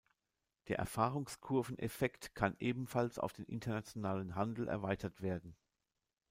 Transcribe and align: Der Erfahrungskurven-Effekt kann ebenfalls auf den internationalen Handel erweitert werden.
Der 0.67 0.79
Erfahrungskurven-Effekt 0.79 2.33
kann 2.33 2.55
ebenfalls 2.57 3.19
auf 3.19 3.33
den 3.33 3.45
internationalen 3.45 4.33
Handel 4.33 4.67
erweitert 4.67 5.21
werden. 5.21 5.55